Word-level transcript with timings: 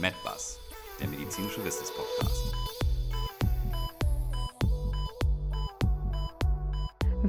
MedBus, 0.00 0.58
der 0.98 1.08
medizinische 1.08 1.62
Wissenspodcast. 1.62 2.49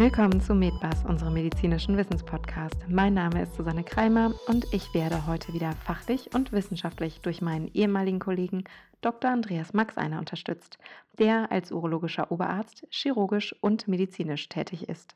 Willkommen 0.01 0.41
zu 0.41 0.55
MedBus, 0.55 1.05
unserem 1.07 1.35
medizinischen 1.35 1.95
Wissenspodcast. 1.95 2.75
Mein 2.87 3.13
Name 3.13 3.43
ist 3.43 3.53
Susanne 3.53 3.83
Kreimer 3.83 4.33
und 4.47 4.65
ich 4.71 4.95
werde 4.95 5.27
heute 5.27 5.53
wieder 5.53 5.73
fachlich 5.85 6.33
und 6.33 6.51
wissenschaftlich 6.51 7.21
durch 7.21 7.39
meinen 7.39 7.67
ehemaligen 7.75 8.17
Kollegen 8.17 8.63
Dr. 9.01 9.29
Andreas 9.29 9.73
Maxeiner 9.73 10.17
unterstützt, 10.17 10.79
der 11.19 11.51
als 11.51 11.71
urologischer 11.71 12.31
Oberarzt 12.31 12.87
chirurgisch 12.89 13.55
und 13.61 13.87
medizinisch 13.87 14.49
tätig 14.49 14.89
ist. 14.89 15.13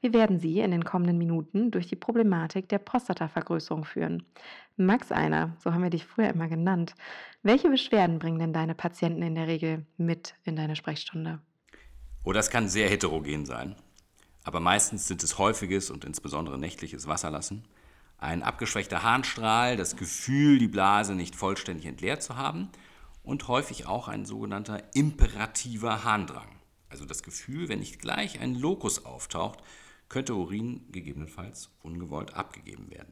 Wir 0.00 0.12
werden 0.12 0.40
Sie 0.40 0.58
in 0.58 0.72
den 0.72 0.84
kommenden 0.84 1.16
Minuten 1.16 1.70
durch 1.70 1.86
die 1.86 1.94
Problematik 1.94 2.68
der 2.68 2.78
Prostatavergrößerung 2.78 3.84
führen. 3.84 4.24
Max 4.76 5.12
Einer, 5.12 5.56
so 5.60 5.72
haben 5.72 5.84
wir 5.84 5.90
dich 5.90 6.06
früher 6.06 6.30
immer 6.30 6.48
genannt. 6.48 6.96
Welche 7.44 7.70
Beschwerden 7.70 8.18
bringen 8.18 8.40
denn 8.40 8.52
deine 8.52 8.74
Patienten 8.74 9.22
in 9.22 9.36
der 9.36 9.46
Regel 9.46 9.86
mit 9.96 10.34
in 10.42 10.56
deine 10.56 10.74
Sprechstunde? 10.74 11.38
Oh, 12.24 12.32
das 12.32 12.50
kann 12.50 12.68
sehr 12.68 12.88
heterogen 12.88 13.46
sein 13.46 13.76
aber 14.44 14.60
meistens 14.60 15.08
sind 15.08 15.22
es 15.22 15.38
häufiges 15.38 15.90
und 15.90 16.04
insbesondere 16.04 16.58
nächtliches 16.58 17.08
Wasserlassen, 17.08 17.64
ein 18.18 18.42
abgeschwächter 18.42 19.02
Harnstrahl, 19.02 19.76
das 19.76 19.96
Gefühl, 19.96 20.58
die 20.58 20.68
Blase 20.68 21.14
nicht 21.14 21.34
vollständig 21.34 21.86
entleert 21.86 22.22
zu 22.22 22.36
haben 22.36 22.70
und 23.22 23.48
häufig 23.48 23.86
auch 23.86 24.06
ein 24.06 24.24
sogenannter 24.24 24.82
imperativer 24.94 26.04
Harndrang. 26.04 26.48
Also 26.88 27.06
das 27.06 27.22
Gefühl, 27.22 27.68
wenn 27.68 27.80
nicht 27.80 27.98
gleich 27.98 28.40
ein 28.40 28.54
Lokus 28.54 29.04
auftaucht, 29.04 29.58
könnte 30.08 30.34
Urin 30.34 30.86
gegebenenfalls 30.92 31.70
ungewollt 31.82 32.34
abgegeben 32.34 32.90
werden. 32.90 33.10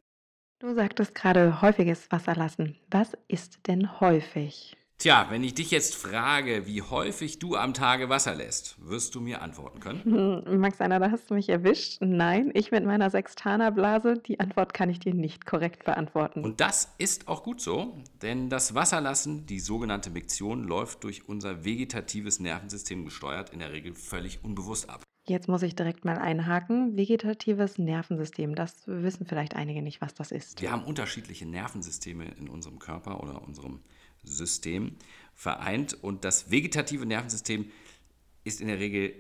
Du 0.61 0.73
sagtest 0.75 1.15
gerade 1.15 1.61
häufiges 1.61 2.13
Wasserlassen. 2.13 2.79
Was 2.89 3.17
ist 3.27 3.67
denn 3.67 4.01
häufig? 4.01 4.77
Tja, 4.99 5.27
wenn 5.31 5.43
ich 5.43 5.55
dich 5.55 5.73
jetzt 5.73 5.97
frage, 5.97 6.67
wie 6.67 6.81
häufig 6.81 7.41
du 7.41 7.57
am 7.57 7.75
Tage 7.75 8.09
Wasser 8.09 8.37
lässt, 8.37 8.77
wirst 8.79 9.15
du 9.17 9.21
mir 9.21 9.43
antworten 9.43 9.81
können? 9.81 10.45
Max 10.61 10.81
Einer, 10.81 11.01
da 11.01 11.11
hast 11.11 11.29
du 11.29 11.35
mich 11.35 11.49
erwischt. 11.49 11.99
Nein, 12.01 12.53
ich 12.55 12.71
mit 12.71 12.85
meiner 12.85 13.11
Sextanerblase, 13.11 14.19
die 14.19 14.39
Antwort 14.39 14.75
kann 14.75 14.91
ich 14.91 15.01
dir 15.01 15.13
nicht 15.13 15.45
korrekt 15.45 15.85
beantworten. 15.85 16.45
Und 16.45 16.61
das 16.61 16.95
ist 16.99 17.27
auch 17.27 17.43
gut 17.43 17.61
so, 17.61 17.97
denn 18.23 18.49
das 18.49 18.77
Wasserlassen, 18.77 19.45
die 19.47 19.59
sogenannte 19.59 20.11
Miktion, 20.11 20.63
läuft 20.63 21.03
durch 21.03 21.29
unser 21.29 21.65
vegetatives 21.65 22.39
Nervensystem 22.39 23.05
gesteuert, 23.05 23.51
in 23.51 23.59
der 23.59 23.73
Regel 23.73 23.95
völlig 23.95 24.45
unbewusst 24.45 24.89
ab. 24.89 25.03
Jetzt 25.25 25.49
muss 25.49 25.63
ich 25.63 25.77
direkt 25.77 26.05
mal 26.05 26.19
einhaken. 26.19 26.97
Vegetatives 26.97 27.79
Nervensystem, 27.79 28.57
das 28.57 28.83
wissen 28.87 29.25
vielleicht 29.25 29.55
einige 29.55 29.81
nicht, 29.81 30.01
was 30.01 30.15
das 30.15 30.33
ist. 30.33 30.61
Wir 30.61 30.73
haben 30.73 30.85
unterschiedliche 30.85 31.47
Nervensysteme 31.47 32.25
in 32.39 32.49
unserem 32.49 32.81
Körper 32.81 33.23
oder 33.23 33.43
unserem 33.43 33.81
System 34.23 34.97
vereint. 35.35 35.95
Und 36.03 36.25
das 36.25 36.51
vegetative 36.51 37.07
Nervensystem 37.07 37.71
ist 38.45 38.61
in 38.61 38.69
der 38.69 38.79
Regel 38.79 39.15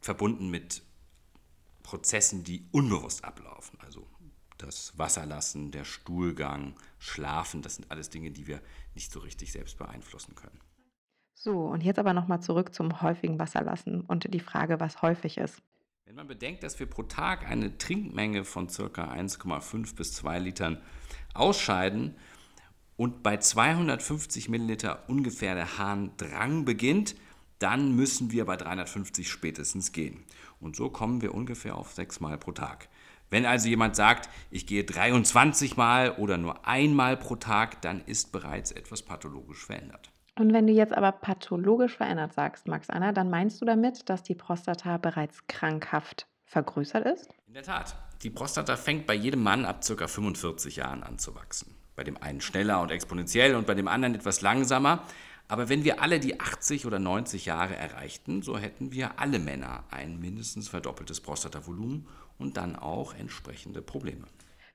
verbunden 0.00 0.50
mit 0.50 0.82
Prozessen, 1.82 2.44
die 2.44 2.66
unbewusst 2.70 3.24
ablaufen. 3.24 3.78
Also 3.80 4.06
das 4.58 4.98
Wasserlassen, 4.98 5.70
der 5.70 5.84
Stuhlgang, 5.84 6.74
Schlafen, 6.98 7.62
das 7.62 7.76
sind 7.76 7.90
alles 7.90 8.10
Dinge, 8.10 8.30
die 8.30 8.46
wir 8.46 8.60
nicht 8.94 9.12
so 9.12 9.20
richtig 9.20 9.52
selbst 9.52 9.78
beeinflussen 9.78 10.34
können. 10.34 10.60
So, 11.34 11.66
und 11.66 11.84
jetzt 11.84 12.00
aber 12.00 12.14
nochmal 12.14 12.42
zurück 12.42 12.74
zum 12.74 13.00
häufigen 13.00 13.38
Wasserlassen 13.38 14.00
und 14.00 14.32
die 14.34 14.40
Frage, 14.40 14.80
was 14.80 15.02
häufig 15.02 15.38
ist. 15.38 15.62
Wenn 16.04 16.16
man 16.16 16.26
bedenkt, 16.26 16.62
dass 16.62 16.80
wir 16.80 16.86
pro 16.86 17.04
Tag 17.04 17.46
eine 17.46 17.78
Trinkmenge 17.78 18.44
von 18.44 18.66
ca. 18.66 19.12
1,5 19.12 19.94
bis 19.94 20.14
2 20.14 20.38
Litern 20.40 20.82
ausscheiden 21.34 22.16
und 22.98 23.22
bei 23.22 23.36
250 23.36 24.48
Milliliter 24.48 25.04
ungefähr 25.08 25.54
der 25.54 25.78
Harndrang 25.78 26.64
beginnt, 26.64 27.14
dann 27.60 27.94
müssen 27.94 28.32
wir 28.32 28.44
bei 28.44 28.56
350 28.56 29.30
spätestens 29.30 29.92
gehen. 29.92 30.24
Und 30.60 30.74
so 30.74 30.90
kommen 30.90 31.22
wir 31.22 31.32
ungefähr 31.32 31.76
auf 31.76 31.92
sechs 31.92 32.18
Mal 32.18 32.36
pro 32.36 32.52
Tag. 32.52 32.88
Wenn 33.30 33.46
also 33.46 33.68
jemand 33.68 33.94
sagt, 33.94 34.28
ich 34.50 34.66
gehe 34.66 34.82
23 34.82 35.76
Mal 35.76 36.12
oder 36.12 36.38
nur 36.38 36.66
einmal 36.66 37.16
pro 37.16 37.36
Tag, 37.36 37.80
dann 37.82 38.02
ist 38.04 38.32
bereits 38.32 38.72
etwas 38.72 39.02
pathologisch 39.02 39.64
verändert. 39.64 40.10
Und 40.36 40.52
wenn 40.52 40.66
du 40.66 40.72
jetzt 40.72 40.92
aber 40.92 41.12
pathologisch 41.12 41.96
verändert 41.96 42.32
sagst, 42.32 42.66
Max 42.66 42.90
Anna, 42.90 43.12
dann 43.12 43.30
meinst 43.30 43.60
du 43.60 43.64
damit, 43.64 44.08
dass 44.08 44.24
die 44.24 44.34
Prostata 44.34 44.96
bereits 44.98 45.46
krankhaft 45.46 46.26
vergrößert 46.46 47.06
ist? 47.06 47.28
In 47.46 47.54
der 47.54 47.62
Tat. 47.62 47.94
Die 48.24 48.30
Prostata 48.30 48.76
fängt 48.76 49.06
bei 49.06 49.14
jedem 49.14 49.44
Mann 49.44 49.64
ab 49.64 49.84
ca. 49.86 50.08
45 50.08 50.76
Jahren 50.76 51.04
an 51.04 51.18
zu 51.20 51.36
wachsen. 51.36 51.77
Bei 51.98 52.04
dem 52.04 52.16
einen 52.22 52.40
schneller 52.40 52.80
und 52.80 52.92
exponentiell 52.92 53.56
und 53.56 53.66
bei 53.66 53.74
dem 53.74 53.88
anderen 53.88 54.14
etwas 54.14 54.40
langsamer. 54.40 55.02
Aber 55.48 55.68
wenn 55.68 55.82
wir 55.82 56.00
alle 56.00 56.20
die 56.20 56.38
80 56.38 56.86
oder 56.86 57.00
90 57.00 57.46
Jahre 57.46 57.74
erreichten, 57.74 58.40
so 58.40 58.56
hätten 58.56 58.92
wir 58.92 59.18
alle 59.18 59.40
Männer 59.40 59.82
ein 59.90 60.20
mindestens 60.20 60.68
verdoppeltes 60.68 61.20
Prostatavolumen 61.20 62.06
und 62.38 62.56
dann 62.56 62.76
auch 62.76 63.14
entsprechende 63.14 63.82
Probleme. 63.82 64.28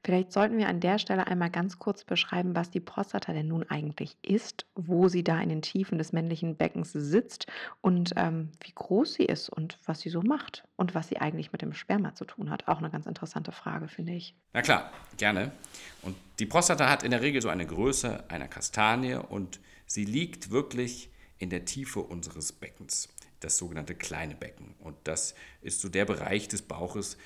Vielleicht 0.04 0.34
sollten 0.34 0.58
wir 0.58 0.68
an 0.68 0.82
der 0.82 1.00
Stelle 1.00 1.28
einmal 1.28 1.50
ganz 1.50 1.80
kurz 1.80 2.04
beschreiben, 2.04 2.56
was 2.56 2.70
die 2.70 2.82
Prostata 2.82 3.32
denn 3.32 3.48
nun 3.48 3.64
eigentlich 3.70 4.18
ist, 4.22 4.66
wo 4.76 5.08
sie 5.08 5.24
da 5.24 5.40
in 5.40 5.48
den 5.48 5.62
Tiefen 5.62 5.98
des 5.98 6.12
männlichen 6.12 6.58
Beckens 6.58 6.92
sitzt 6.92 7.48
und 7.80 8.12
ähm, 8.18 8.52
wie 8.62 8.74
groß 8.74 9.14
sie 9.14 9.24
ist 9.24 9.50
und 9.50 9.80
was 9.86 10.02
sie 10.02 10.10
so 10.10 10.22
macht 10.22 10.66
und 10.76 10.94
was 10.94 11.08
sie 11.08 11.20
eigentlich 11.20 11.54
mit 11.54 11.62
dem 11.62 11.74
Sperma 11.74 12.16
zu 12.16 12.26
tun 12.26 12.50
hat. 12.50 12.68
Auch 12.68 12.80
eine 12.80 12.90
ganz 12.90 13.06
interessante 13.06 13.54
Frage, 13.54 13.88
finde 13.88 14.12
ich. 14.12 14.36
Na 14.52 14.62
klar, 14.62 14.92
gerne. 15.16 15.52
Und 16.02 16.18
die 16.40 16.46
Prostata 16.46 16.90
hat 16.90 17.04
in 17.04 17.12
der 17.12 17.22
Regel 17.22 17.42
so 17.42 17.48
eine 17.48 17.66
Größe 17.66 18.26
einer 18.30 18.50
Kastanie 18.50 19.16
und 19.16 19.62
sie 19.86 20.04
liegt 20.04 20.52
wirklich 20.52 21.12
in 21.38 21.50
der 21.50 21.64
Tiefe 21.64 22.02
unseres 22.02 22.52
Beckens 22.52 23.08
das 23.44 23.58
sogenannte 23.58 23.96
kleine 23.96 24.36
Becken. 24.36 24.76
Und 24.80 24.96
das 25.04 25.36
ist 25.62 25.82
so 25.82 25.90
der 25.90 26.06
Bereich 26.06 26.48
des 26.48 26.62
Bauches, 26.62 27.18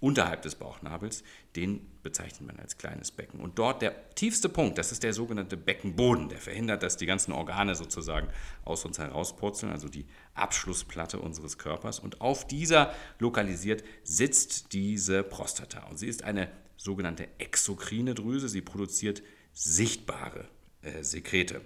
unterhalb 0.00 0.42
des 0.42 0.54
Bauchnabels, 0.56 1.24
den 1.56 1.80
bezeichnet 2.02 2.46
man 2.46 2.58
als 2.58 2.76
kleines 2.76 3.10
Becken. 3.10 3.40
Und 3.40 3.58
dort 3.58 3.82
der 3.82 4.10
tiefste 4.14 4.48
Punkt, 4.48 4.78
das 4.78 4.92
ist 4.92 5.02
der 5.02 5.12
sogenannte 5.12 5.56
Beckenboden, 5.56 6.28
der 6.28 6.38
verhindert, 6.38 6.82
dass 6.82 6.96
die 6.96 7.06
ganzen 7.06 7.32
Organe 7.32 7.74
sozusagen 7.74 8.28
aus 8.64 8.84
uns 8.84 8.98
herauspurzeln, 8.98 9.72
also 9.72 9.88
die 9.88 10.06
Abschlussplatte 10.34 11.18
unseres 11.18 11.58
Körpers. 11.58 11.98
Und 11.98 12.20
auf 12.20 12.46
dieser 12.46 12.94
lokalisiert 13.18 13.82
sitzt 14.04 14.72
diese 14.72 15.22
Prostata. 15.22 15.86
Und 15.88 15.98
sie 15.98 16.08
ist 16.08 16.24
eine 16.24 16.48
sogenannte 16.76 17.28
exokrine 17.38 18.14
Drüse. 18.14 18.48
Sie 18.48 18.62
produziert 18.62 19.22
sichtbare 19.52 20.48
äh, 20.82 21.02
Sekrete 21.02 21.62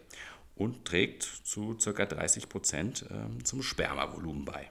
und 0.54 0.84
trägt 0.84 1.22
zu 1.22 1.76
ca. 1.76 2.06
30 2.06 2.48
Prozent 2.48 3.06
äh, 3.10 3.42
zum 3.42 3.62
Spermavolumen 3.62 4.44
bei 4.44 4.70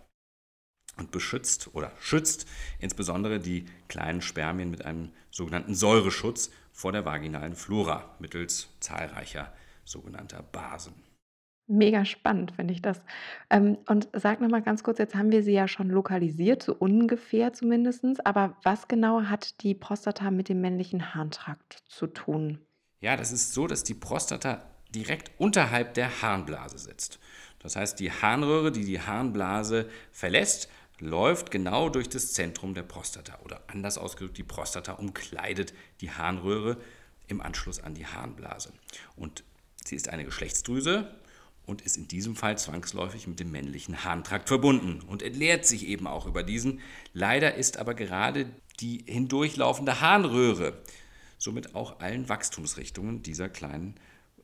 und 1.00 1.12
beschützt 1.12 1.70
oder 1.74 1.92
schützt 2.00 2.48
insbesondere 2.80 3.40
die 3.40 3.66
kleinen 3.88 4.22
Spermien 4.22 4.70
mit 4.70 4.86
einem 4.86 5.12
sogenannten 5.32 5.76
Säureschutz 5.76 6.52
vor 6.72 6.92
der 6.92 7.06
vaginalen 7.06 7.56
Flora 7.56 8.16
mittels 8.20 8.70
zahlreicher 8.80 9.54
sogenannter 9.86 10.44
Basen. 10.44 10.94
Mega 11.72 12.04
spannend 12.04 12.52
finde 12.54 12.74
ich 12.74 12.82
das. 12.82 13.00
Ähm, 13.52 13.78
und 13.88 14.08
sag 14.14 14.42
noch 14.42 14.50
mal 14.50 14.62
ganz 14.62 14.82
kurz, 14.84 14.98
jetzt 14.98 15.14
haben 15.14 15.32
wir 15.32 15.44
sie 15.44 15.52
ja 15.52 15.68
schon 15.68 15.90
lokalisiert, 15.90 16.64
so 16.64 16.74
ungefähr 16.74 17.54
zumindest. 17.54 18.26
Aber 18.26 18.58
was 18.64 18.88
genau 18.88 19.22
hat 19.22 19.62
die 19.62 19.76
Prostata 19.76 20.32
mit 20.32 20.50
dem 20.50 20.62
männlichen 20.62 21.14
Harntrakt 21.14 21.84
zu 21.88 22.08
tun? 22.08 22.60
Ja, 23.02 23.16
das 23.16 23.32
ist 23.32 23.54
so, 23.54 23.68
dass 23.68 23.84
die 23.84 23.94
Prostata 23.94 24.64
direkt 24.96 25.32
unterhalb 25.40 25.94
der 25.94 26.24
Harnblase 26.24 26.80
sitzt. 26.80 27.20
Das 27.60 27.76
heißt, 27.76 28.00
die 28.00 28.12
Harnröhre, 28.12 28.72
die 28.72 28.86
die 28.86 29.02
Harnblase 29.02 29.90
verlässt, 30.12 30.70
läuft 31.00 31.52
genau 31.52 31.90
durch 31.90 32.10
das 32.10 32.34
Zentrum 32.34 32.74
der 32.74 32.84
Prostata 32.84 33.40
oder 33.44 33.62
anders 33.68 33.98
ausgedrückt, 33.98 34.38
die 34.38 34.44
Prostata 34.44 34.94
umkleidet 34.94 35.74
die 36.02 36.12
Harnröhre 36.12 36.78
im 37.28 37.42
Anschluss 37.42 37.80
an 37.80 37.94
die 37.94 38.06
Harnblase. 38.06 38.72
Und 39.16 39.44
sie 39.86 39.96
ist 39.96 40.10
eine 40.10 40.26
Geschlechtsdrüse 40.26 41.14
und 41.66 41.82
ist 41.82 41.98
in 41.98 42.08
diesem 42.08 42.36
Fall 42.36 42.58
zwangsläufig 42.58 43.28
mit 43.28 43.40
dem 43.40 43.52
männlichen 43.52 44.04
Harntrakt 44.04 44.48
verbunden 44.48 45.02
und 45.02 45.22
entleert 45.22 45.66
sich 45.66 45.88
eben 45.88 46.08
auch 46.08 46.26
über 46.26 46.44
diesen. 46.44 46.82
Leider 47.14 47.56
ist 47.56 47.78
aber 47.78 47.94
gerade 47.94 48.50
die 48.80 49.04
hindurchlaufende 49.06 50.02
Harnröhre 50.02 50.82
somit 51.40 51.74
auch 51.74 52.00
allen 52.00 52.30
Wachstumsrichtungen 52.30 53.24
dieser 53.24 53.50
kleinen 53.50 53.96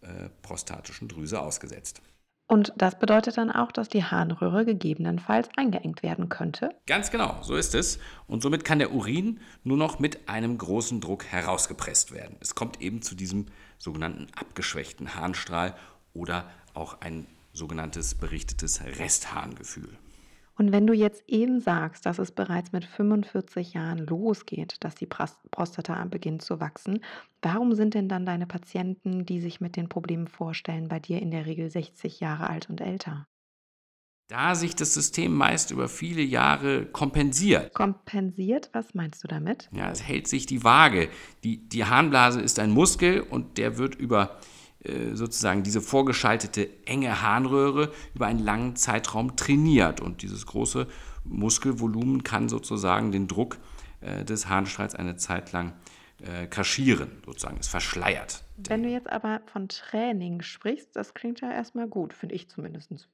äh, 0.01 0.29
prostatischen 0.41 1.07
Drüse 1.07 1.41
ausgesetzt. 1.41 2.01
Und 2.47 2.73
das 2.77 2.99
bedeutet 2.99 3.37
dann 3.37 3.51
auch, 3.51 3.71
dass 3.71 3.89
die 3.89 4.03
Harnröhre 4.03 4.65
gegebenenfalls 4.65 5.49
eingeengt 5.55 6.03
werden 6.03 6.29
könnte? 6.29 6.69
Ganz 6.85 7.09
genau, 7.09 7.37
so 7.41 7.55
ist 7.55 7.73
es. 7.73 7.97
Und 8.27 8.43
somit 8.43 8.63
kann 8.63 8.77
der 8.77 8.93
Urin 8.93 9.39
nur 9.63 9.77
noch 9.77 9.97
mit 9.97 10.29
einem 10.29 10.57
großen 10.57 11.01
Druck 11.01 11.25
herausgepresst 11.25 12.11
werden. 12.11 12.37
Es 12.41 12.53
kommt 12.53 12.81
eben 12.81 13.01
zu 13.01 13.15
diesem 13.15 13.47
sogenannten 13.79 14.27
abgeschwächten 14.35 15.15
Harnstrahl 15.15 15.75
oder 16.13 16.49
auch 16.75 17.01
ein 17.01 17.25
sogenanntes 17.51 18.13
berichtetes 18.13 18.83
Restharngefühl. 18.83 19.97
Und 20.57 20.71
wenn 20.71 20.87
du 20.87 20.93
jetzt 20.93 21.23
eben 21.27 21.59
sagst, 21.59 22.05
dass 22.05 22.17
es 22.17 22.31
bereits 22.31 22.71
mit 22.71 22.85
45 22.85 23.73
Jahren 23.73 23.99
losgeht, 23.99 24.77
dass 24.79 24.95
die 24.95 25.05
Prostata 25.05 26.03
beginnt 26.05 26.41
zu 26.41 26.59
wachsen, 26.59 26.99
warum 27.41 27.73
sind 27.73 27.93
denn 27.93 28.07
dann 28.07 28.25
deine 28.25 28.47
Patienten, 28.47 29.25
die 29.25 29.41
sich 29.41 29.59
mit 29.59 29.75
den 29.75 29.89
Problemen 29.89 30.27
vorstellen, 30.27 30.87
bei 30.87 30.99
dir 30.99 31.21
in 31.21 31.31
der 31.31 31.45
Regel 31.45 31.69
60 31.69 32.21
Jahre 32.21 32.49
alt 32.49 32.69
und 32.69 32.79
älter? 32.79 33.27
Da 34.27 34.55
sich 34.55 34.75
das 34.75 34.93
System 34.93 35.35
meist 35.35 35.69
über 35.69 35.87
viele 35.87 36.23
Jahre 36.23 36.87
kompensiert. 36.87 37.75
Kompensiert? 37.75 38.71
Was 38.73 38.95
meinst 38.95 39.23
du 39.23 39.27
damit? 39.27 39.69
Ja, 39.71 39.91
es 39.91 40.01
hält 40.01 40.27
sich 40.27 40.47
die 40.47 40.63
Waage. 40.63 41.09
Die, 41.43 41.69
die 41.69 41.85
Harnblase 41.85 42.41
ist 42.41 42.57
ein 42.57 42.71
Muskel 42.71 43.21
und 43.21 43.59
der 43.59 43.77
wird 43.77 43.93
über 43.93 44.39
sozusagen 45.13 45.63
diese 45.63 45.81
vorgeschaltete 45.81 46.69
enge 46.85 47.21
Harnröhre 47.21 47.91
über 48.13 48.27
einen 48.27 48.39
langen 48.39 48.75
Zeitraum 48.75 49.35
trainiert. 49.35 50.01
Und 50.01 50.21
dieses 50.21 50.45
große 50.45 50.87
Muskelvolumen 51.23 52.23
kann 52.23 52.49
sozusagen 52.49 53.11
den 53.11 53.27
Druck 53.27 53.57
äh, 54.01 54.23
des 54.23 54.47
Harnstrahls 54.47 54.95
eine 54.95 55.15
Zeit 55.15 55.51
lang 55.51 55.73
äh, 56.21 56.47
kaschieren, 56.47 57.21
sozusagen. 57.25 57.57
Es 57.59 57.67
verschleiert. 57.67 58.43
Wenn 58.57 58.83
du 58.83 58.89
jetzt 58.89 59.09
aber 59.09 59.41
von 59.51 59.67
Training 59.67 60.41
sprichst, 60.41 60.95
das 60.95 61.13
klingt 61.13 61.41
ja 61.41 61.51
erstmal 61.51 61.87
gut, 61.87 62.13
finde 62.13 62.35
ich 62.35 62.49
zumindest. 62.49 63.09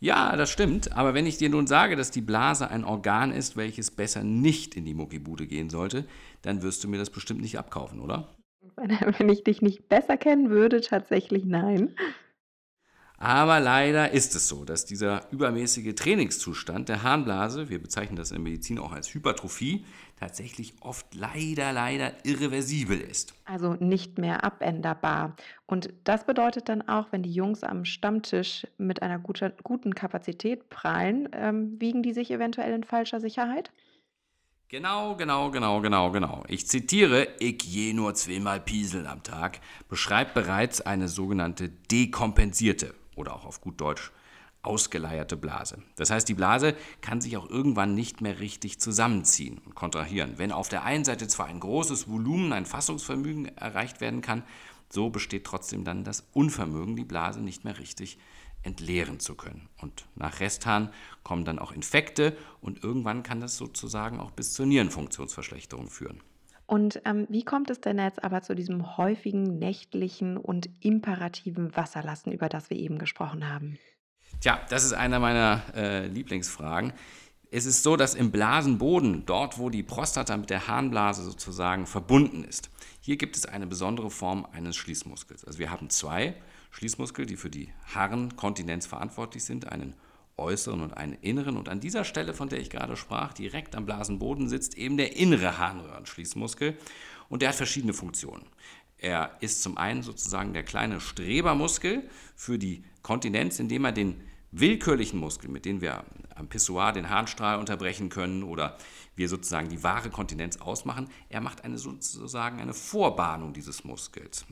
Ja, 0.00 0.36
das 0.36 0.50
stimmt. 0.50 0.92
Aber 0.96 1.14
wenn 1.14 1.26
ich 1.26 1.38
dir 1.38 1.48
nun 1.48 1.66
sage, 1.66 1.96
dass 1.96 2.12
die 2.12 2.20
Blase 2.20 2.70
ein 2.70 2.84
Organ 2.84 3.32
ist, 3.32 3.56
welches 3.56 3.90
besser 3.90 4.22
nicht 4.22 4.76
in 4.76 4.84
die 4.84 4.94
Muckibude 4.94 5.46
gehen 5.46 5.70
sollte, 5.70 6.06
dann 6.42 6.62
wirst 6.62 6.84
du 6.84 6.88
mir 6.88 6.98
das 6.98 7.10
bestimmt 7.10 7.40
nicht 7.40 7.58
abkaufen, 7.58 8.00
oder? 8.00 8.37
Wenn 9.18 9.28
ich 9.28 9.44
dich 9.44 9.62
nicht 9.62 9.88
besser 9.88 10.16
kennen 10.16 10.50
würde, 10.50 10.80
tatsächlich 10.80 11.44
nein. 11.44 11.94
Aber 13.20 13.58
leider 13.58 14.12
ist 14.12 14.36
es 14.36 14.46
so, 14.46 14.64
dass 14.64 14.84
dieser 14.84 15.22
übermäßige 15.32 15.92
Trainingszustand 15.96 16.88
der 16.88 17.02
Harnblase, 17.02 17.68
wir 17.68 17.82
bezeichnen 17.82 18.14
das 18.14 18.30
in 18.30 18.36
der 18.36 18.44
Medizin 18.44 18.78
auch 18.78 18.92
als 18.92 19.12
Hypertrophie, 19.12 19.84
tatsächlich 20.20 20.74
oft 20.82 21.16
leider, 21.16 21.72
leider 21.72 22.12
irreversibel 22.24 23.00
ist. 23.00 23.34
Also 23.44 23.74
nicht 23.74 24.18
mehr 24.18 24.44
abänderbar. 24.44 25.34
Und 25.66 25.92
das 26.04 26.26
bedeutet 26.26 26.68
dann 26.68 26.86
auch, 26.88 27.10
wenn 27.10 27.24
die 27.24 27.32
Jungs 27.32 27.64
am 27.64 27.84
Stammtisch 27.84 28.68
mit 28.78 29.02
einer 29.02 29.18
guten 29.18 29.94
Kapazität 29.96 30.68
prallen, 30.70 31.28
ähm, 31.32 31.80
wiegen 31.80 32.04
die 32.04 32.12
sich 32.12 32.30
eventuell 32.30 32.72
in 32.72 32.84
falscher 32.84 33.18
Sicherheit? 33.18 33.72
Genau, 34.70 35.16
genau, 35.16 35.50
genau, 35.50 35.80
genau, 35.80 36.10
genau. 36.10 36.44
Ich 36.46 36.66
zitiere, 36.66 37.26
ich 37.38 37.62
je 37.62 37.94
nur 37.94 38.14
zweimal 38.14 38.60
pieseln 38.60 39.06
am 39.06 39.22
Tag, 39.22 39.60
beschreibt 39.88 40.34
bereits 40.34 40.82
eine 40.82 41.08
sogenannte 41.08 41.70
dekompensierte 41.70 42.94
oder 43.16 43.34
auch 43.34 43.46
auf 43.46 43.62
gut 43.62 43.80
Deutsch 43.80 44.12
ausgeleierte 44.60 45.38
Blase. 45.38 45.82
Das 45.96 46.10
heißt, 46.10 46.28
die 46.28 46.34
Blase 46.34 46.76
kann 47.00 47.22
sich 47.22 47.38
auch 47.38 47.48
irgendwann 47.48 47.94
nicht 47.94 48.20
mehr 48.20 48.40
richtig 48.40 48.78
zusammenziehen 48.78 49.56
und 49.64 49.74
kontrahieren. 49.74 50.34
Wenn 50.36 50.52
auf 50.52 50.68
der 50.68 50.84
einen 50.84 51.06
Seite 51.06 51.28
zwar 51.28 51.46
ein 51.46 51.60
großes 51.60 52.06
Volumen, 52.06 52.52
ein 52.52 52.66
Fassungsvermögen 52.66 53.56
erreicht 53.56 54.02
werden 54.02 54.20
kann, 54.20 54.42
so 54.90 55.08
besteht 55.08 55.44
trotzdem 55.44 55.84
dann 55.84 56.04
das 56.04 56.28
Unvermögen, 56.34 56.94
die 56.94 57.06
Blase 57.06 57.40
nicht 57.40 57.64
mehr 57.64 57.78
richtig 57.78 58.18
entleeren 58.62 59.20
zu 59.20 59.34
können. 59.34 59.68
Und 59.80 60.06
nach 60.14 60.40
Resthahn 60.40 60.90
kommen 61.22 61.44
dann 61.44 61.58
auch 61.58 61.72
Infekte 61.72 62.36
und 62.60 62.82
irgendwann 62.82 63.22
kann 63.22 63.40
das 63.40 63.56
sozusagen 63.56 64.20
auch 64.20 64.30
bis 64.30 64.52
zur 64.52 64.66
Nierenfunktionsverschlechterung 64.66 65.88
führen. 65.88 66.20
Und 66.66 67.00
ähm, 67.06 67.26
wie 67.30 67.44
kommt 67.44 67.70
es 67.70 67.80
denn 67.80 67.98
jetzt 67.98 68.22
aber 68.22 68.42
zu 68.42 68.54
diesem 68.54 68.98
häufigen 68.98 69.58
nächtlichen 69.58 70.36
und 70.36 70.68
imperativen 70.80 71.74
Wasserlassen, 71.74 72.30
über 72.30 72.50
das 72.50 72.68
wir 72.68 72.76
eben 72.76 72.98
gesprochen 72.98 73.48
haben? 73.48 73.78
Tja, 74.40 74.60
das 74.68 74.84
ist 74.84 74.92
einer 74.92 75.18
meiner 75.18 75.62
äh, 75.74 76.06
Lieblingsfragen. 76.08 76.92
Es 77.50 77.64
ist 77.64 77.82
so, 77.82 77.96
dass 77.96 78.14
im 78.14 78.30
Blasenboden, 78.30 79.24
dort 79.24 79.58
wo 79.58 79.70
die 79.70 79.82
Prostata 79.82 80.36
mit 80.36 80.50
der 80.50 80.68
Harnblase 80.68 81.22
sozusagen 81.22 81.86
verbunden 81.86 82.44
ist, 82.44 82.68
hier 83.00 83.16
gibt 83.16 83.38
es 83.38 83.46
eine 83.46 83.66
besondere 83.66 84.10
Form 84.10 84.46
eines 84.52 84.76
Schließmuskels. 84.76 85.46
Also 85.46 85.58
wir 85.58 85.70
haben 85.70 85.88
zwei 85.88 86.34
Schließmuskel, 86.70 87.26
die 87.26 87.36
für 87.36 87.50
die 87.50 87.72
Harnkontinenz 87.94 88.86
verantwortlich 88.86 89.44
sind, 89.44 89.70
einen 89.70 89.94
äußeren 90.36 90.80
und 90.80 90.96
einen 90.96 91.14
inneren. 91.14 91.56
Und 91.56 91.68
an 91.68 91.80
dieser 91.80 92.04
Stelle, 92.04 92.34
von 92.34 92.48
der 92.48 92.60
ich 92.60 92.70
gerade 92.70 92.96
sprach, 92.96 93.32
direkt 93.32 93.74
am 93.74 93.86
Blasenboden 93.86 94.48
sitzt 94.48 94.76
eben 94.76 94.96
der 94.96 95.16
innere 95.16 95.58
Harnröhrenschließmuskel 95.58 96.76
und 97.28 97.42
der 97.42 97.50
hat 97.50 97.56
verschiedene 97.56 97.92
Funktionen. 97.92 98.46
Er 98.98 99.36
ist 99.40 99.62
zum 99.62 99.78
einen 99.78 100.02
sozusagen 100.02 100.52
der 100.52 100.64
kleine 100.64 101.00
Strebermuskel 101.00 102.08
für 102.34 102.58
die 102.58 102.84
Kontinenz, 103.02 103.58
indem 103.60 103.84
er 103.84 103.92
den 103.92 104.20
willkürlichen 104.50 105.20
Muskel, 105.20 105.50
mit 105.50 105.64
dem 105.64 105.80
wir 105.80 106.04
am 106.34 106.48
Pissoir 106.48 106.92
den 106.92 107.10
Harnstrahl 107.10 107.58
unterbrechen 107.58 108.08
können 108.08 108.42
oder 108.42 108.76
wir 109.14 109.28
sozusagen 109.28 109.68
die 109.68 109.82
wahre 109.82 110.10
Kontinenz 110.10 110.56
ausmachen, 110.56 111.08
er 111.28 111.40
macht 111.40 111.64
eine 111.64 111.78
sozusagen 111.78 112.60
eine 112.60 112.74
Vorbahnung 112.74 113.52
dieses 113.52 113.84
Muskels. 113.84 114.46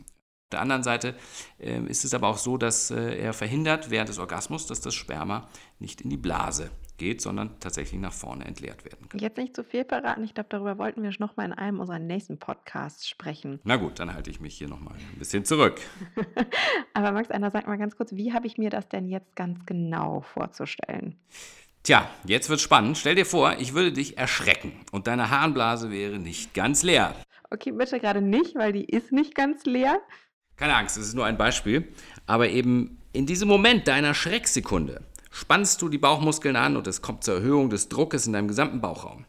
Auf 0.47 0.51
der 0.51 0.61
anderen 0.61 0.85
Seite 0.85 1.17
äh, 1.59 1.81
ist 1.87 2.05
es 2.05 2.15
aber 2.15 2.29
auch 2.29 2.39
so, 2.39 2.57
dass 2.57 2.93
äh, 2.93 3.19
er 3.19 3.33
verhindert 3.33 3.91
während 3.91 4.09
des 4.09 4.21
Orgasmus, 4.21 4.69
dass 4.69 4.81
das 4.81 4.95
Sperma 4.95 5.49
nicht 5.81 6.03
in 6.03 6.09
die 6.09 6.17
Blase 6.17 6.71
geht, 6.99 7.21
sondern 7.21 7.59
tatsächlich 7.59 8.01
nach 8.01 8.13
vorne 8.13 8.45
entleert 8.45 8.85
werden 8.85 9.09
kann. 9.09 9.19
Jetzt 9.19 9.39
nicht 9.39 9.57
zu 9.57 9.65
viel 9.65 9.85
verraten. 9.85 10.23
Ich 10.23 10.35
glaube, 10.35 10.49
darüber 10.49 10.79
wollten 10.79 11.03
wir 11.03 11.13
noch 11.19 11.37
mal 11.37 11.47
in 11.47 11.53
einem 11.53 11.81
unserer 11.81 11.99
nächsten 11.99 12.39
Podcasts 12.39 13.09
sprechen. 13.09 13.59
Na 13.65 13.75
gut, 13.75 13.99
dann 13.99 14.15
halte 14.15 14.31
ich 14.31 14.39
mich 14.39 14.57
hier 14.57 14.69
noch 14.69 14.79
mal 14.79 14.95
ein 14.95 15.19
bisschen 15.19 15.45
zurück. 15.45 15.81
aber 16.95 17.11
Max, 17.11 17.29
einer 17.33 17.51
sag 17.51 17.67
mal 17.67 17.77
ganz 17.77 17.97
kurz, 17.97 18.13
wie 18.13 18.33
habe 18.33 18.47
ich 18.47 18.57
mir 18.57 18.71
das 18.71 18.89
denn 18.89 19.09
jetzt 19.09 19.35
ganz 19.35 19.67
genau 19.67 20.21
vorzustellen? 20.21 21.19
Tja, 21.83 22.09
jetzt 22.25 22.49
wird 22.49 22.61
spannend. 22.61 22.99
Stell 22.99 23.17
dir 23.17 23.27
vor, 23.27 23.57
ich 23.59 23.75
würde 23.75 23.93
dich 23.93 24.17
erschrecken 24.17 24.73
und 24.93 25.09
deine 25.09 25.31
Harnblase 25.31 25.91
wäre 25.91 26.21
nicht 26.21 26.55
ganz 26.55 26.85
leer. 26.85 27.17
Okay, 27.51 27.73
bitte 27.73 28.01
gerade 28.01 28.23
nicht, 28.23 28.55
weil 28.57 28.73
die 28.73 28.85
ist 28.85 29.13
nicht 29.13 29.35
ganz 29.35 29.65
leer. 29.65 30.01
Keine 30.57 30.75
Angst, 30.75 30.97
es 30.97 31.09
ist 31.09 31.15
nur 31.15 31.27
ein 31.27 31.37
Beispiel. 31.37 31.93
Aber 32.27 32.49
eben 32.49 32.99
in 33.13 33.27
diesem 33.27 33.49
Moment 33.49 33.89
deiner 33.89 34.15
Schrecksekunde 34.15 35.03
spannst 35.31 35.83
du 35.83 35.89
die 35.89 35.99
Bauchmuskeln 35.99 36.57
an 36.57 36.77
und 36.77 36.87
es 36.87 37.03
kommt 37.03 37.25
zur 37.25 37.37
Erhöhung 37.37 37.71
des 37.71 37.89
Druckes 37.89 38.27
in 38.27 38.33
deinem 38.33 38.49
gesamten 38.49 38.81
Bauchraum. 38.81 39.27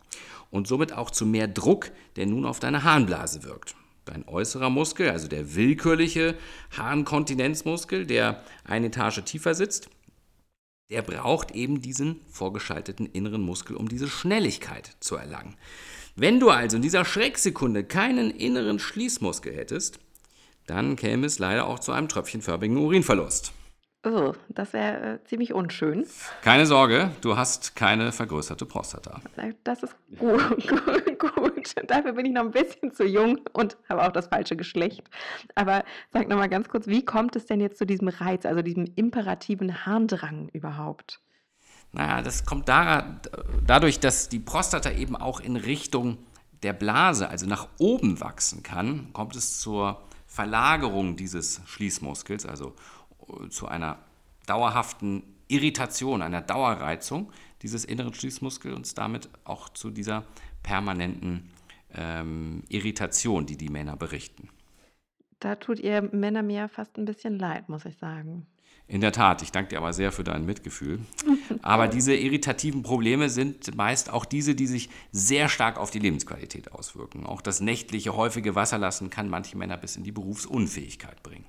Und 0.49 0.67
somit 0.67 0.93
auch 0.93 1.11
zu 1.11 1.25
mehr 1.25 1.47
Druck, 1.47 1.91
der 2.15 2.25
nun 2.25 2.45
auf 2.45 2.59
deine 2.59 2.83
Harnblase 2.83 3.43
wirkt. 3.43 3.75
Dein 4.05 4.25
äußerer 4.25 4.69
Muskel, 4.69 5.09
also 5.09 5.27
der 5.27 5.55
willkürliche 5.55 6.35
Harnkontinenzmuskel, 6.77 8.05
der 8.05 8.41
eine 8.63 8.87
Etage 8.87 9.21
tiefer 9.25 9.53
sitzt, 9.53 9.89
der 10.89 11.01
braucht 11.01 11.51
eben 11.51 11.81
diesen 11.81 12.21
vorgeschalteten 12.29 13.05
inneren 13.07 13.41
Muskel, 13.41 13.75
um 13.75 13.89
diese 13.89 14.07
Schnelligkeit 14.07 14.95
zu 15.01 15.17
erlangen. 15.17 15.57
Wenn 16.15 16.39
du 16.39 16.49
also 16.49 16.77
in 16.77 16.81
dieser 16.81 17.03
Schrecksekunde 17.03 17.83
keinen 17.83 18.31
inneren 18.31 18.79
Schließmuskel 18.79 19.53
hättest, 19.53 19.99
dann 20.67 20.95
käme 20.95 21.25
es 21.25 21.39
leider 21.39 21.65
auch 21.65 21.79
zu 21.79 21.91
einem 21.91 22.07
tröpfchenförmigen 22.07 22.77
Urinverlust. 22.77 23.53
Oh, 24.05 24.33
das 24.47 24.73
wäre 24.73 25.15
äh, 25.15 25.23
ziemlich 25.23 25.53
unschön. 25.53 26.05
Keine 26.41 26.65
Sorge, 26.65 27.11
du 27.21 27.35
hast 27.35 27.75
keine 27.75 28.11
vergrößerte 28.11 28.65
Prostata. 28.65 29.19
Das 29.63 29.83
ist 29.83 29.95
gut, 30.17 30.39
gut, 30.69 31.19
gut. 31.19 31.75
Dafür 31.87 32.13
bin 32.13 32.25
ich 32.25 32.31
noch 32.31 32.43
ein 32.43 32.51
bisschen 32.51 32.93
zu 32.93 33.05
jung 33.05 33.39
und 33.53 33.75
habe 33.89 34.05
auch 34.05 34.11
das 34.11 34.27
falsche 34.27 34.55
Geschlecht. 34.55 35.03
Aber 35.55 35.83
sag 36.13 36.29
nochmal 36.29 36.47
ganz 36.47 36.69
kurz, 36.69 36.87
wie 36.87 37.03
kommt 37.03 37.35
es 37.35 37.47
denn 37.47 37.59
jetzt 37.59 37.79
zu 37.79 37.85
diesem 37.85 38.07
Reiz, 38.07 38.45
also 38.45 38.61
diesem 38.61 38.85
imperativen 38.95 39.85
Harndrang 39.85 40.49
überhaupt? 40.53 41.19
Naja, 41.91 42.21
das 42.21 42.45
kommt 42.45 42.69
da, 42.69 43.19
dadurch, 43.65 43.99
dass 43.99 44.29
die 44.29 44.39
Prostata 44.39 44.91
eben 44.91 45.15
auch 45.15 45.39
in 45.39 45.55
Richtung 45.55 46.17
der 46.63 46.73
Blase, 46.73 47.29
also 47.29 47.45
nach 47.45 47.67
oben 47.79 48.21
wachsen 48.21 48.63
kann, 48.63 49.11
kommt 49.13 49.35
es 49.35 49.59
zur 49.59 50.01
Verlagerung 50.27 51.15
dieses 51.15 51.61
Schließmuskels, 51.65 52.45
also 52.45 52.75
äh, 53.27 53.49
zu 53.49 53.67
einer 53.67 53.97
dauerhaften 54.45 55.23
Irritation, 55.47 56.21
einer 56.21 56.41
Dauerreizung 56.41 57.31
dieses 57.61 57.85
inneren 57.85 58.13
Schließmuskels 58.13 58.75
und 58.75 58.97
damit 58.97 59.29
auch 59.45 59.69
zu 59.69 59.89
dieser 59.89 60.25
permanenten 60.61 61.49
ähm, 61.93 62.63
Irritation, 62.69 63.45
die 63.45 63.57
die 63.57 63.69
Männer 63.69 63.95
berichten. 63.95 64.49
Da 65.39 65.55
tut 65.55 65.79
ihr 65.79 66.01
Männer 66.01 66.41
mir 66.41 66.67
fast 66.67 66.97
ein 66.97 67.05
bisschen 67.05 67.37
leid, 67.37 67.69
muss 67.69 67.85
ich 67.85 67.97
sagen. 67.97 68.47
In 68.89 69.01
der 69.01 69.11
Tat, 69.11 69.41
ich 69.41 69.51
danke 69.51 69.69
dir 69.69 69.77
aber 69.79 69.91
sehr 69.91 70.13
für 70.13 70.23
dein 70.23 70.45
Mitgefühl. 70.45 70.99
Aber 71.61 71.87
diese 71.89 72.15
irritativen 72.15 72.83
Probleme 72.83 73.29
sind 73.29 73.75
meist 73.75 74.09
auch 74.09 74.23
diese, 74.23 74.55
die 74.55 74.67
sich 74.67 74.89
sehr 75.11 75.49
stark 75.49 75.77
auf 75.77 75.91
die 75.91 75.99
Lebensqualität 75.99 76.71
auswirken. 76.71 77.25
Auch 77.25 77.41
das 77.41 77.59
nächtliche, 77.59 78.15
häufige 78.15 78.55
Wasserlassen 78.55 79.09
kann 79.09 79.29
manche 79.29 79.57
Männer 79.57 79.75
bis 79.75 79.97
in 79.97 80.03
die 80.03 80.13
Berufsunfähigkeit 80.13 81.21
bringen. 81.21 81.45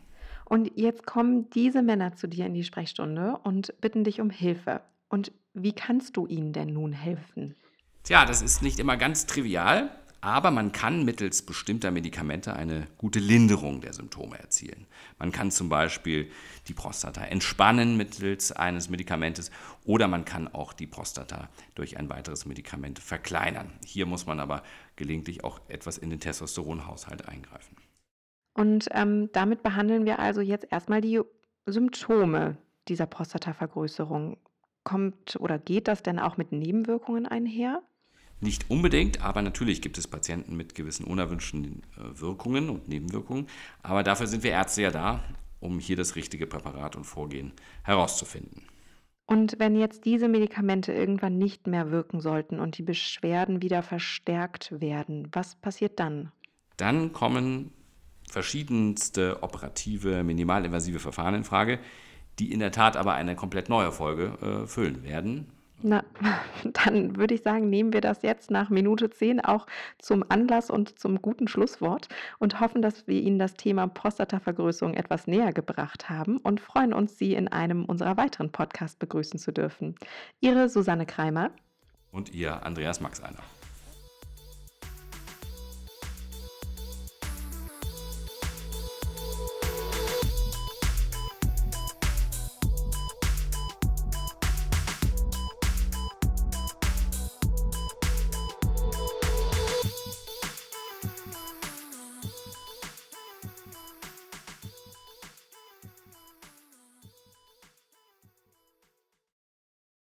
Und 0.47 0.73
jetzt 0.77 1.07
kommen 1.07 1.49
diese 1.51 1.83
Männer 1.83 2.17
zu 2.17 2.27
dir 2.27 2.47
in 2.47 2.55
die 2.55 2.65
Sprechstunde 2.65 3.39
und 3.45 3.73
bitten 3.81 4.03
dich 4.03 4.21
um 4.21 4.31
Hilfe. 4.31 4.81
Und 5.09 5.31
wie 5.55 5.73
kannst 5.73 6.17
du 6.17 6.27
ihnen 6.27 6.53
denn 6.53 6.73
nun 6.73 6.93
helfen? 6.93 7.55
Tja, 8.03 8.25
das 8.25 8.43
ist 8.43 8.63
nicht 8.63 8.81
immer 8.81 8.97
ganz 8.97 9.27
trivial, 9.27 9.91
Aber 10.21 10.51
man 10.51 10.73
kann 10.73 11.05
mittels 11.05 11.43
bestimmter 11.43 11.93
Medikamente 11.93 12.55
eine 12.55 12.89
gute 12.99 13.21
Linderung 13.21 13.81
der 13.81 13.93
Symptome 13.93 14.39
erzielen. 14.39 14.87
Man 15.19 15.31
kann 15.31 15.53
zum 15.53 15.69
Beispiel 15.69 16.31
die 16.67 16.75
Prostata 16.75 17.23
entspannen 17.23 17.97
mittels 17.97 18.51
eines 18.51 18.91
Medikamentes 18.91 19.53
oder 19.85 20.09
man 20.09 20.25
kann 20.25 20.49
auch 20.49 20.73
die 20.73 20.89
Prostata 20.89 21.49
durch 21.77 21.99
ein 21.99 22.09
weiteres 22.09 22.47
Medikament 22.47 22.99
verkleinern. 22.99 23.73
Hier 23.85 24.07
muss 24.07 24.27
man 24.27 24.41
aber 24.41 24.65
gelegentlich 24.97 25.45
auch 25.45 25.61
etwas 25.69 25.99
in 25.99 26.11
den 26.11 26.19
Testosteronhaushalt 26.19 27.29
eingreifen. 27.29 27.77
Und 28.55 28.89
ähm, 28.91 29.31
damit 29.33 29.63
behandeln 29.63 30.05
wir 30.05 30.19
also 30.19 30.41
jetzt 30.41 30.67
erstmal 30.69 31.01
die 31.01 31.21
Symptome 31.67 32.59
dieser 32.89 33.07
Prostatavergrößerung. 33.07 34.37
Kommt 34.83 35.37
oder 35.39 35.59
geht 35.59 35.87
das 35.87 36.03
denn 36.03 36.19
auch 36.19 36.39
mit 36.39 36.51
Nebenwirkungen 36.51 37.27
einher? 37.27 37.83
Nicht 38.41 38.71
unbedingt, 38.71 39.23
aber 39.25 39.43
natürlich 39.43 39.83
gibt 39.83 39.99
es 39.99 40.07
Patienten 40.07 40.57
mit 40.57 40.75
gewissen 40.75 41.05
unerwünschten 41.05 41.83
äh, 41.97 42.21
Wirkungen 42.21 42.71
und 42.71 42.89
Nebenwirkungen. 42.89 43.49
Aber 43.83 44.03
dafür 44.03 44.27
sind 44.29 44.45
wir 44.45 44.53
Ärzte 44.53 44.83
ja 44.83 44.91
da, 44.91 45.25
um 45.61 45.81
hier 45.81 45.97
das 45.97 46.15
richtige 46.15 46.47
Präparat 46.47 46.95
und 46.95 47.05
Vorgehen 47.05 47.53
herauszufinden. 47.83 48.63
Und 49.27 49.57
wenn 49.59 49.77
jetzt 49.77 50.05
diese 50.05 50.29
Medikamente 50.29 50.93
irgendwann 50.93 51.37
nicht 51.37 51.67
mehr 51.67 51.91
wirken 51.91 52.21
sollten 52.21 52.61
und 52.61 52.79
die 52.79 52.83
Beschwerden 52.83 53.61
wieder 53.61 53.83
verstärkt 53.83 54.81
werden, 54.81 55.29
was 55.33 55.57
passiert 55.57 56.01
dann? 56.01 56.33
Dann 56.79 57.13
kommen 57.13 57.73
verschiedenste 58.31 59.43
operative, 59.43 60.23
minimalinvasive 60.23 60.99
Verfahren 60.99 61.35
in 61.35 61.45
Frage, 61.45 61.79
die 62.39 62.53
in 62.53 62.61
der 62.61 62.73
Tat 62.73 62.97
aber 62.97 63.15
eine 63.15 63.35
komplett 63.37 63.69
neue 63.69 63.93
Folge 63.93 64.39
äh, 64.41 64.67
füllen 64.67 65.03
werden. 65.03 65.53
Na, 65.83 66.05
dann 66.85 67.17
würde 67.17 67.35
ich 67.35 67.43
sagen, 67.43 67.71
nehmen 67.71 67.93
wir 67.93 68.01
das 68.01 68.23
jetzt 68.23 68.51
nach 68.51 68.69
Minute 68.69 69.11
10 69.11 69.41
auch 69.41 69.67
zum 69.99 70.25
Anlass 70.29 70.71
und 70.71 70.99
zum 70.99 71.23
guten 71.23 71.47
Schlusswort 71.47 72.09
und 72.39 72.61
hoffen, 72.61 72.83
dass 72.83 73.07
wir 73.07 73.21
Ihnen 73.21 73.39
das 73.39 73.55
Thema 73.55 73.87
Prostatavergrößerung 73.87 74.95
etwas 74.95 75.27
näher 75.27 75.53
gebracht 75.53 76.11
haben 76.11 76.39
und 76.39 76.61
freuen 76.61 76.93
uns, 76.93 77.17
Sie 77.17 77.35
in 77.35 77.49
einem 77.49 77.85
unserer 77.85 78.17
weiteren 78.17 78.51
Podcasts 78.51 78.97
begrüßen 78.97 79.39
zu 79.39 79.53
dürfen. 79.53 79.95
Ihre 80.41 80.69
Susanne 80.69 81.07
Kreimer 81.07 81.51
und 82.11 82.33
Ihr 82.35 82.65
Andreas 82.65 83.01
Max 83.01 83.23
einer. 83.23 83.43